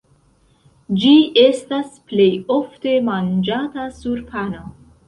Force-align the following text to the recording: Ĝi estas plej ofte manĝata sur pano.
Ĝi 1.03 1.11
estas 1.43 2.01
plej 2.09 2.27
ofte 2.59 2.99
manĝata 3.13 3.89
sur 4.01 4.27
pano. 4.35 4.69